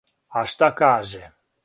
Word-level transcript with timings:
А 0.37 0.41
шта 0.53 0.69
каже? 0.79 1.23